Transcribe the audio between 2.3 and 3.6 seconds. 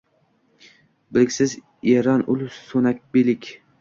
ul– so’ngak beilik.